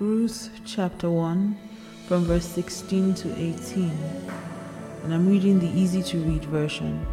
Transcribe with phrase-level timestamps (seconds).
[0.00, 1.56] Ruth chapter 1,
[2.08, 3.92] from verse 16 to 18.
[5.04, 7.06] And I'm reading the easy to read version.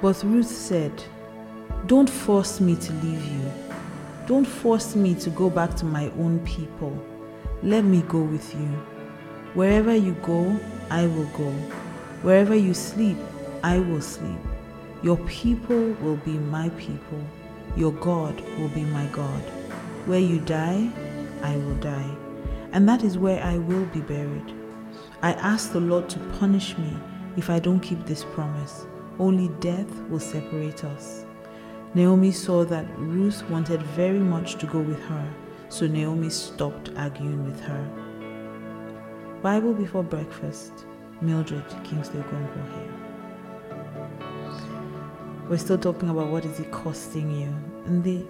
[0.00, 1.04] But Ruth said,
[1.84, 3.52] Don't force me to leave you.
[4.26, 6.98] Don't force me to go back to my own people.
[7.62, 8.68] Let me go with you.
[9.52, 10.58] Wherever you go,
[10.88, 11.50] I will go.
[12.22, 13.18] Wherever you sleep,
[13.62, 14.40] I will sleep.
[15.02, 17.22] Your people will be my people.
[17.76, 19.42] Your God will be my God.
[20.06, 20.90] Where you die,
[21.42, 22.16] I will die,
[22.72, 24.54] and that is where I will be buried.
[25.22, 26.96] I ask the Lord to punish me
[27.36, 28.86] if I don't keep this promise.
[29.18, 31.24] Only death will separate us.
[31.94, 35.34] Naomi saw that Ruth wanted very much to go with her,
[35.68, 37.88] so Naomi stopped arguing with her.
[39.42, 40.72] Bible before breakfast,
[41.20, 43.06] Mildred Kingsley Okonkwo here.
[45.48, 47.54] We're still talking about what is it costing you.
[47.86, 48.26] And the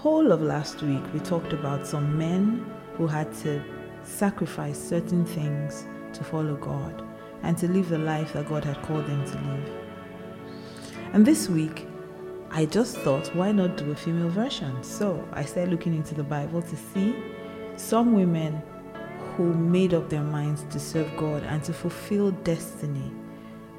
[0.00, 2.64] whole of last week, we talked about some men
[2.94, 3.62] who had to
[4.02, 7.06] sacrifice certain things to follow God
[7.42, 9.70] and to live the life that God had called them to live.
[11.12, 11.86] And this week,
[12.50, 14.82] I just thought, why not do a female version?
[14.82, 17.14] So I started looking into the Bible to see
[17.76, 18.62] some women
[19.36, 23.12] who made up their minds to serve God and to fulfill destiny,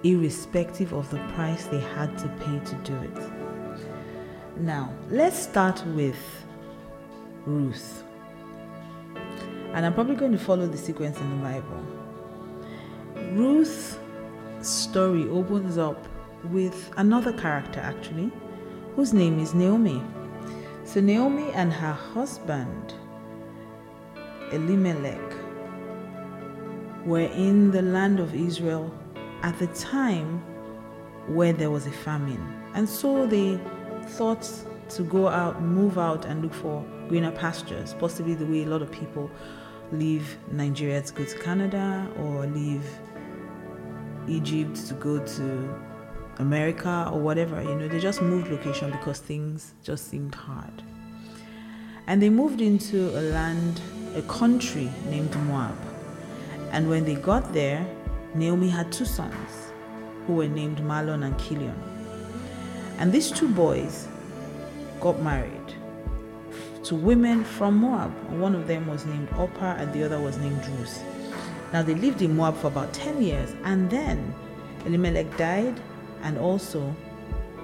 [0.04, 3.41] irrespective of the price they had to pay to do it.
[4.62, 6.20] Now, let's start with
[7.48, 8.04] Ruth.
[9.73, 11.84] And I'm probably going to follow the sequence in the Bible.
[13.34, 13.98] Ruth's
[14.62, 16.08] story opens up
[16.52, 18.32] with another character, actually,
[18.95, 20.00] whose name is Naomi.
[20.86, 22.94] So, Naomi and her husband,
[24.52, 25.34] Elimelech,
[27.04, 28.94] were in the land of Israel
[29.42, 30.38] at the time
[31.26, 32.62] where there was a famine.
[32.76, 33.59] And so they
[34.06, 34.50] thought
[34.90, 38.82] to go out, move out, and look for greener pastures, possibly the way a lot
[38.82, 39.30] of people
[39.92, 42.86] leave Nigeria to go to Canada or leave
[44.28, 45.76] Egypt to go to
[46.40, 47.61] America or whatever.
[47.61, 50.84] You know, they just moved location because things just seemed hard.
[52.08, 53.80] And they moved into a land,
[54.16, 55.78] a country named Moab.
[56.72, 57.86] And when they got there,
[58.34, 59.72] Naomi had two sons
[60.26, 61.91] who were named Mahlon and Chilion.
[63.02, 64.08] And these two boys
[65.00, 65.73] got married
[66.84, 68.12] to women from Moab.
[68.30, 71.04] One of them was named Orpah and the other was named Ruth.
[71.73, 74.36] Now they lived in Moab for about 10 years and then
[74.86, 75.82] Elimelech died
[76.22, 76.95] and also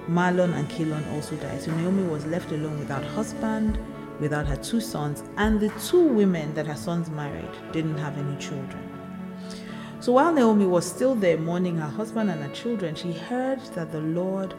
[0.08, 1.62] Mahlon and Kilon also died.
[1.62, 3.78] So Naomi was left alone without husband,
[4.18, 8.36] without her two sons, and the two women that her sons married didn't have any
[8.38, 8.82] children.
[10.00, 13.92] So while Naomi was still there mourning her husband and her children, she heard that
[13.92, 14.54] the Lord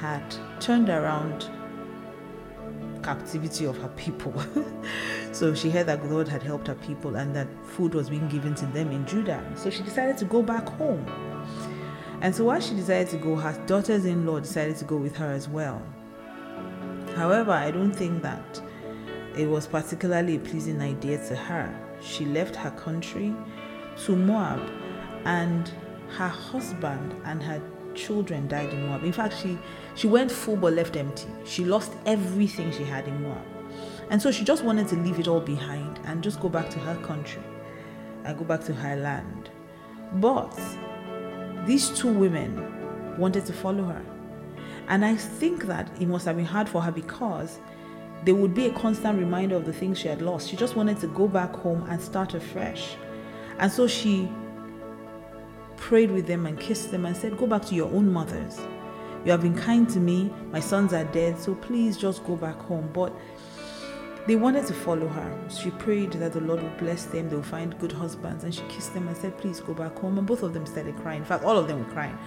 [0.00, 0.22] had
[0.60, 1.50] turned around
[3.02, 4.34] captivity of her people.
[5.32, 8.54] so she heard that God had helped her people and that food was being given
[8.56, 9.44] to them in Judah.
[9.54, 11.06] So she decided to go back home.
[12.20, 15.16] And so while she decided to go, her daughters in law decided to go with
[15.16, 15.82] her as well.
[17.14, 18.60] However, I don't think that
[19.36, 21.74] it was particularly a pleasing idea to her.
[22.00, 23.34] She left her country
[24.04, 24.60] to Moab,
[25.24, 25.70] and
[26.16, 27.60] her husband and her
[27.96, 29.04] children died in Moab.
[29.04, 29.58] In fact, she,
[29.94, 31.26] she went full but left empty.
[31.44, 33.44] She lost everything she had in Moab.
[34.10, 36.78] And so she just wanted to leave it all behind and just go back to
[36.78, 37.42] her country
[38.24, 39.50] and go back to her land.
[40.14, 40.58] But
[41.66, 44.04] these two women wanted to follow her.
[44.88, 47.58] And I think that it must have been hard for her because
[48.24, 50.48] there would be a constant reminder of the things she had lost.
[50.48, 52.96] She just wanted to go back home and start afresh.
[53.58, 54.30] And so she
[55.76, 58.60] prayed with them and kissed them and said, Go back to your own mothers.
[59.24, 60.32] You have been kind to me.
[60.52, 62.90] My sons are dead, so please just go back home.
[62.92, 63.12] But
[64.26, 65.48] they wanted to follow her.
[65.48, 68.62] She prayed that the Lord would bless them, they would find good husbands, and she
[68.68, 70.18] kissed them and said, Please go back home.
[70.18, 71.20] And both of them started crying.
[71.20, 72.18] In fact, all of them were crying.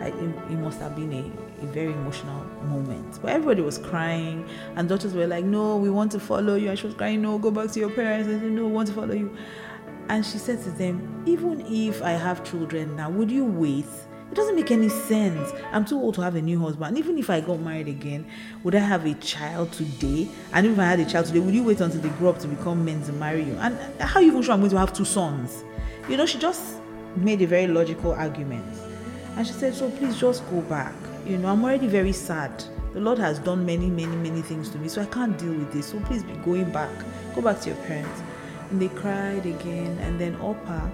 [0.00, 3.18] it, it, must have been a, a very emotional moment.
[3.22, 4.46] But everybody was crying,
[4.76, 6.68] and daughters were like, No, we want to follow you.
[6.68, 8.28] And she was crying, No, go back to your parents.
[8.28, 9.34] And said, No, we want to follow you.
[10.08, 13.86] And she said to them, Even if I have children now, would you wait?
[14.30, 15.52] It doesn't make any sense.
[15.72, 16.98] I'm too old to have a new husband.
[16.98, 18.26] Even if I got married again,
[18.64, 20.28] would I have a child today?
[20.52, 22.48] And if I had a child today, would you wait until they grow up to
[22.48, 23.54] become men to marry you?
[23.54, 25.64] And how are you even sure I'm going to have two sons?
[26.08, 26.78] You know, she just
[27.16, 28.66] made a very logical argument.
[29.36, 30.94] And she said, So please just go back.
[31.24, 32.64] You know, I'm already very sad.
[32.94, 35.72] The Lord has done many, many, many things to me, so I can't deal with
[35.72, 35.86] this.
[35.86, 36.90] So please be going back.
[37.34, 38.22] Go back to your parents.
[38.70, 39.98] And they cried again.
[39.98, 40.88] And then Orpah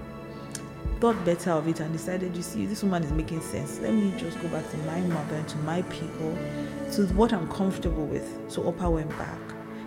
[0.99, 3.79] thought better of it and decided, you see, this woman is making sense.
[3.79, 6.37] Let me just go back to my mother and to my people,
[6.93, 8.39] to what I'm comfortable with.
[8.47, 9.39] So Orpah went back.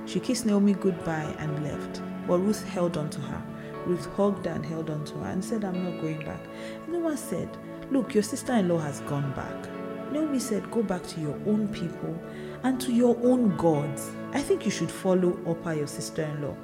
[0.06, 3.42] She kissed Naomi goodbye and left, but Ruth held on to her.
[3.86, 6.40] Ruth hugged her and held on to her and said, I'm not going back.
[6.84, 7.48] And Naomi said,
[7.90, 10.12] Look, your sister in law has gone back.
[10.12, 12.14] Naomi said, Go back to your own people
[12.62, 14.10] and to your own gods.
[14.32, 16.56] I think you should follow Orpah, your sister in law.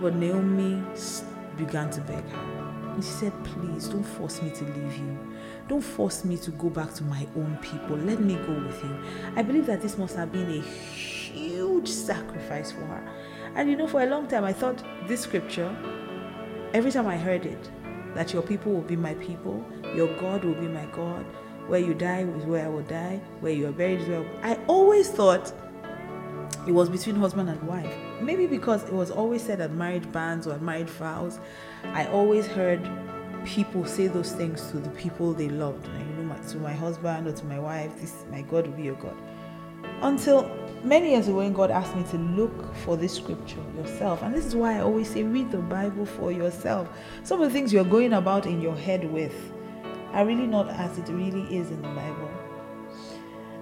[0.00, 0.82] But Naomi
[1.56, 2.66] began to beg her.
[2.94, 5.18] And she said, Please don't force me to leave you.
[5.68, 7.96] Don't force me to go back to my own people.
[7.96, 8.96] Let me go with you.
[9.34, 13.08] I believe that this must have been a huge sacrifice for her.
[13.54, 15.74] And you know, for a long time, I thought this scripture,
[16.72, 17.70] every time I heard it,
[18.14, 19.64] that your people will be my people,
[19.94, 21.24] your God will be my God,
[21.66, 24.20] where you die is where I will die, where you are buried is where I
[24.20, 24.38] will.
[24.42, 25.52] I always thought
[26.66, 27.94] it was between husband and wife.
[28.20, 31.38] Maybe because it was always said at marriage bands or at marriage vows,
[31.84, 32.80] I always heard
[33.44, 35.86] people say those things to the people they loved.
[35.86, 38.96] You know, to my husband or to my wife, this my God will be your
[38.96, 39.16] God.
[40.02, 40.50] Until
[40.82, 44.44] many years ago, when God asked me to look for this scripture yourself, and this
[44.44, 46.88] is why I always say, read the Bible for yourself.
[47.22, 49.34] Some of the things you're going about in your head with
[50.12, 52.30] are really not as it really is in the Bible.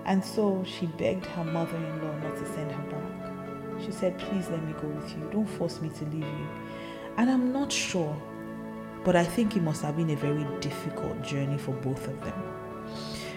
[0.07, 3.83] And so she begged her mother in law not to send her back.
[3.85, 5.29] She said, Please let me go with you.
[5.33, 6.49] Don't force me to leave you.
[7.17, 8.21] And I'm not sure
[9.05, 12.43] but I think it must have been a very difficult journey for both of them.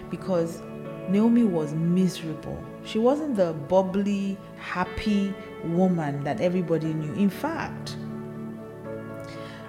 [0.09, 0.61] Because
[1.09, 2.63] Naomi was miserable.
[2.85, 5.33] She wasn't the bubbly, happy
[5.65, 7.13] woman that everybody knew.
[7.13, 7.97] In fact,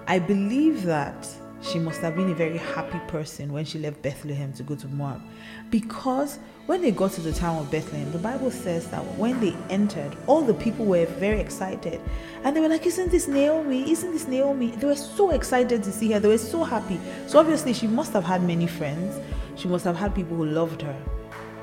[0.06, 1.28] I believe that
[1.68, 4.88] she must have been a very happy person when she left Bethlehem to go to
[4.88, 5.20] Moab.
[5.70, 9.54] Because when they got to the town of Bethlehem, the Bible says that when they
[9.68, 12.00] entered, all the people were very excited.
[12.42, 13.90] And they were like, Isn't this Naomi?
[13.90, 14.70] Isn't this Naomi?
[14.70, 16.20] They were so excited to see her.
[16.20, 16.98] They were so happy.
[17.26, 19.20] So obviously, she must have had many friends.
[19.56, 20.96] She must have had people who loved her.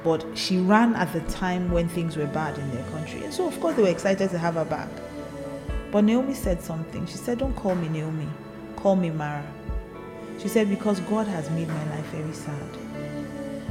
[0.04, 3.24] But she ran at the time when things were bad in their country.
[3.24, 4.90] And so, of course, they were excited to have her back.
[5.92, 7.08] But Naomi said something.
[7.08, 8.28] She said, Don't call me Naomi,
[8.76, 9.46] call me Mara
[10.40, 12.78] she said, Because God has made my life very sad.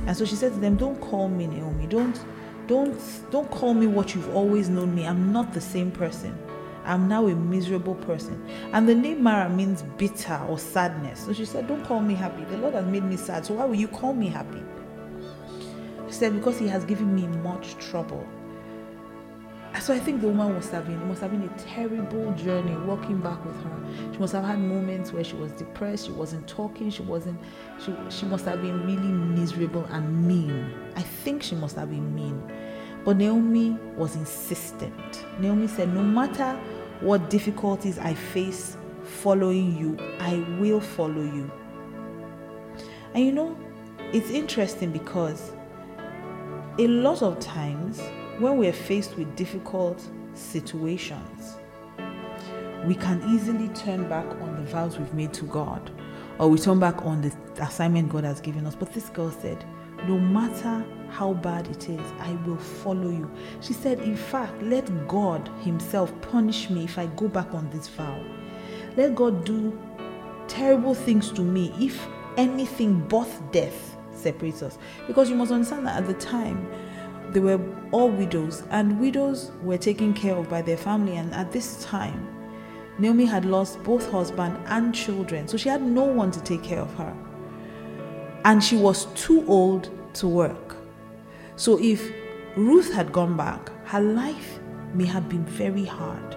[0.07, 1.87] And so she said to them, Don't call me Naomi.
[1.87, 2.19] Don't
[2.67, 2.99] don't
[3.31, 5.07] don't call me what you've always known me.
[5.07, 6.37] I'm not the same person.
[6.85, 8.45] I'm now a miserable person.
[8.73, 11.21] And the name Mara means bitter or sadness.
[11.25, 12.45] So she said, Don't call me happy.
[12.45, 13.47] The Lord has made me sad.
[13.47, 14.63] So why will you call me happy?
[16.07, 18.27] She said, Because He has given me much trouble.
[19.81, 23.21] So I think the woman must have been must have been a terrible journey walking
[23.21, 24.13] back with her.
[24.13, 27.39] She must have had moments where she was depressed, she wasn't talking, she wasn't
[27.85, 30.73] she she must have been really miserable and mean.
[30.97, 32.43] I think she must have been mean.
[33.05, 35.27] But Naomi was insistent.
[35.39, 36.59] Naomi said, No matter
[37.01, 41.51] what difficulties I face following you, I will follow you.
[43.13, 43.57] And you know,
[44.13, 45.53] it's interesting because
[46.79, 48.01] a lot of times
[48.39, 50.03] when we're faced with difficult
[50.35, 51.57] situations,
[52.85, 55.91] we can easily turn back on the vows we've made to God
[56.39, 57.33] or we turn back on the
[57.63, 58.75] assignment God has given us.
[58.75, 59.65] But this girl said,
[60.07, 63.31] No matter how bad it is, I will follow you.
[63.61, 67.89] She said, In fact, let God Himself punish me if I go back on this
[67.89, 68.21] vow.
[68.97, 69.79] Let God do
[70.49, 74.79] terrible things to me if anything but death separates us.
[75.07, 76.69] Because you must understand that at the time,
[77.35, 77.61] they were
[77.91, 81.17] all widows, and widows were taken care of by their family.
[81.17, 82.29] And at this time,
[82.99, 86.79] Naomi had lost both husband and children, so she had no one to take care
[86.79, 87.13] of her.
[88.45, 90.77] And she was too old to work.
[91.57, 92.09] So if
[92.57, 94.61] Ruth had gone back, her life
[94.95, 96.37] may have been very hard.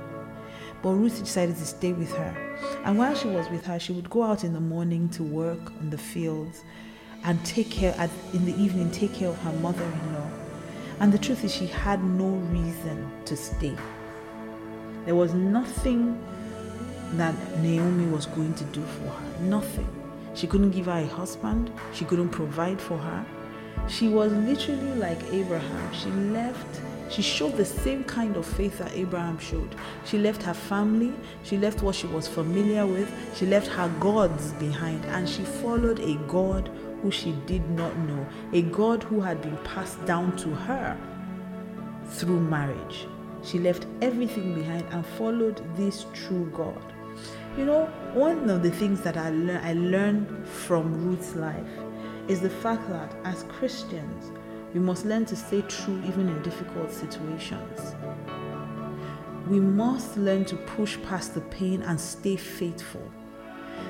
[0.81, 2.35] But Ruth decided to stay with her.
[2.85, 5.71] And while she was with her, she would go out in the morning to work
[5.79, 6.63] in the fields
[7.23, 10.46] and take care, at, in the evening, take care of her mother in law.
[10.99, 13.75] And the truth is, she had no reason to stay.
[15.05, 16.19] There was nothing
[17.13, 19.39] that Naomi was going to do for her.
[19.41, 19.87] Nothing.
[20.33, 23.25] She couldn't give her a husband, she couldn't provide for her.
[23.87, 25.93] She was literally like Abraham.
[25.93, 29.75] She left she showed the same kind of faith that Abraham showed.
[30.05, 34.51] She left her family, she left what she was familiar with, she left her gods
[34.53, 36.69] behind, and she followed a God
[37.01, 40.97] who she did not know, a God who had been passed down to her
[42.07, 43.07] through marriage.
[43.43, 46.81] She left everything behind and followed this true God.
[47.57, 51.65] You know, one of the things that I, le- I learned from Ruth's life
[52.27, 54.31] is the fact that as Christians,
[54.73, 57.95] we must learn to stay true even in difficult situations.
[59.47, 63.11] We must learn to push past the pain and stay faithful.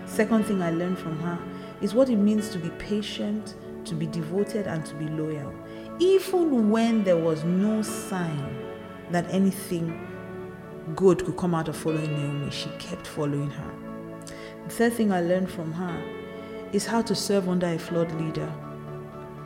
[0.05, 1.39] Second thing I learned from her
[1.81, 3.55] is what it means to be patient,
[3.85, 5.53] to be devoted, and to be loyal.
[5.99, 8.55] Even when there was no sign
[9.11, 10.07] that anything
[10.95, 13.71] good could come out of following Naomi, she kept following her.
[14.65, 16.03] The third thing I learned from her
[16.71, 18.51] is how to serve under a flawed leader.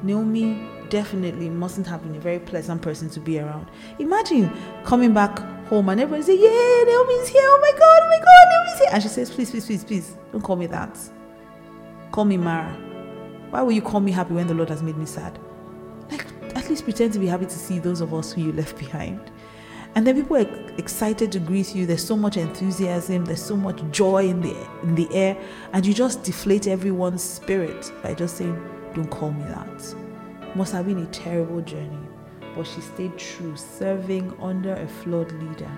[0.03, 3.65] Naomi definitely mustn't have been a very pleasant person to be around.
[3.97, 4.51] Imagine
[4.83, 7.41] coming back home and everybody say, Yeah, Naomi's here.
[7.43, 8.89] Oh my God, oh my God, Naomi's here.
[8.91, 10.99] And she says, Please, please, please, please, don't call me that.
[12.11, 12.73] Call me Mara.
[13.49, 15.39] Why will you call me happy when the Lord has made me sad?
[16.11, 18.77] Like, at least pretend to be happy to see those of us who you left
[18.77, 19.31] behind.
[19.95, 21.85] And then people are excited to greet you.
[21.85, 25.37] There's so much enthusiasm, there's so much joy in the in the air,
[25.71, 28.55] and you just deflate everyone's spirit by just saying,
[28.93, 30.10] Don't call me that.
[30.55, 32.07] Must have been a terrible journey.
[32.55, 35.71] But she stayed true, serving under a flawed leader.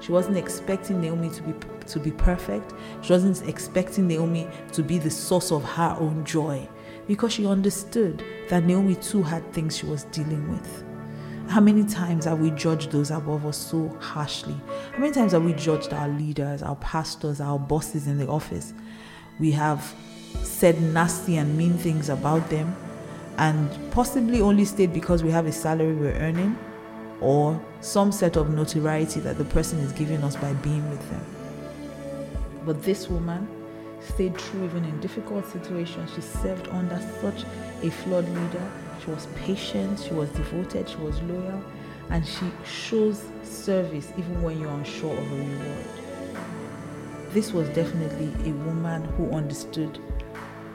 [0.00, 1.54] She wasn't expecting Naomi to be
[1.86, 2.74] to be perfect.
[3.02, 6.68] She wasn't expecting Naomi to be the source of her own joy
[7.06, 10.84] because she understood that Naomi too had things she was dealing with.
[11.48, 14.54] How many times have we judged those above us so harshly?
[14.92, 18.74] How many times have we judged our leaders, our pastors, our bosses in the office?
[19.40, 19.94] We have
[20.42, 22.76] said nasty and mean things about them
[23.38, 26.58] and possibly only stayed because we have a salary we're earning
[27.20, 31.24] or some set of notoriety that the person is giving us by being with them.
[32.66, 33.48] But this woman
[34.00, 36.12] stayed true even in difficult situations.
[36.14, 37.44] She served under such
[37.82, 38.70] a flawed leader.
[39.04, 41.62] She was patient, she was devoted, she was loyal,
[42.10, 45.86] and she shows service even when you're unsure of a reward.
[47.30, 49.98] This was definitely a woman who understood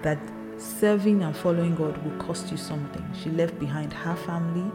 [0.01, 0.19] that
[0.63, 3.05] serving and following God will cost you something.
[3.21, 4.71] She left behind her family,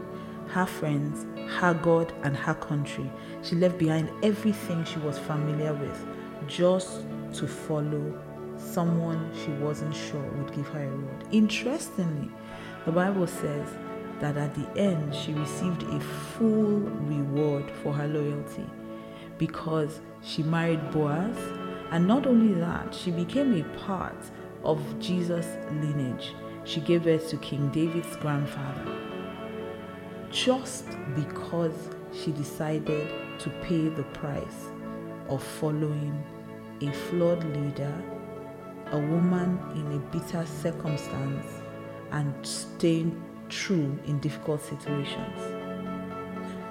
[0.47, 1.25] her friends,
[1.59, 3.09] her God, and her country.
[3.41, 6.05] She left behind everything she was familiar with
[6.47, 8.19] just to follow
[8.57, 11.23] someone she wasn't sure would give her a reward.
[11.31, 12.29] Interestingly,
[12.85, 13.67] the Bible says
[14.19, 18.65] that at the end she received a full reward for her loyalty
[19.37, 21.37] because she married Boaz,
[21.91, 24.17] and not only that, she became a part
[24.63, 26.33] of Jesus' lineage.
[26.63, 28.95] She gave birth to King David's grandfather
[30.31, 30.85] just
[31.15, 34.67] because she decided to pay the price
[35.27, 36.23] of following
[36.81, 37.93] a flawed leader
[38.91, 41.45] a woman in a bitter circumstance
[42.11, 45.39] and staying true in difficult situations.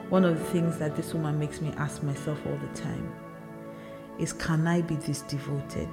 [0.09, 3.13] One of the things that this woman makes me ask myself all the time
[4.19, 5.89] is can I be this devoted?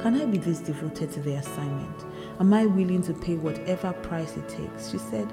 [0.00, 2.04] Can I be this devoted to the assignment?
[2.40, 4.90] Am I willing to pay whatever price it takes?
[4.90, 5.32] She said,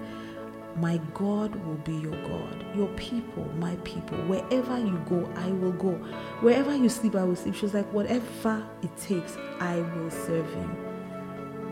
[0.78, 4.18] my God will be your God, your people, my people.
[4.26, 5.92] Wherever you go, I will go.
[6.42, 7.56] Wherever you sleep, I will sleep.
[7.56, 10.70] She was like, whatever it takes, I will serve you.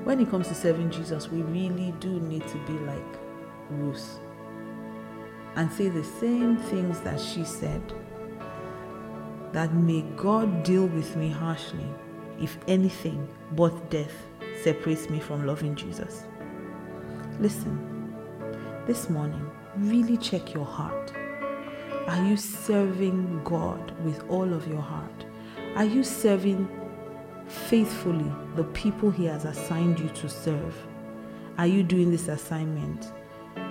[0.05, 3.03] When it comes to serving Jesus, we really do need to be like
[3.71, 4.19] Ruth
[5.55, 7.81] and say the same things that she said.
[9.51, 11.85] That may God deal with me harshly,
[12.43, 14.13] if anything but death
[14.61, 16.25] separates me from loving Jesus.
[17.39, 17.89] Listen
[18.85, 21.13] this morning, really check your heart.
[22.07, 25.25] Are you serving God with all of your heart?
[25.75, 26.67] Are you serving
[27.47, 30.75] faithfully the people He has assigned you to serve?
[31.57, 33.13] Are you doing this assignment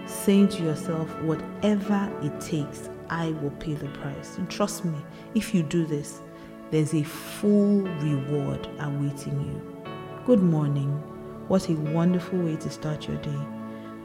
[0.06, 4.38] saying to yourself, whatever it takes, I will pay the price?
[4.38, 4.96] And trust me,
[5.34, 6.20] if you do this,
[6.72, 9.84] there's a full reward awaiting you.
[10.24, 10.88] Good morning.
[11.48, 13.38] What a wonderful way to start your day.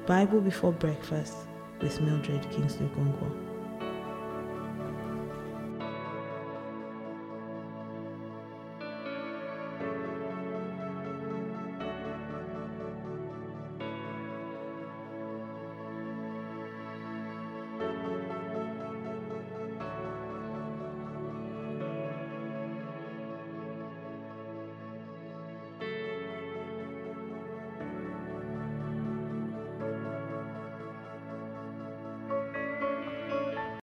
[0.06, 1.34] Bible Before Breakfast
[1.82, 3.47] with Mildred Kingsley Okonkwo.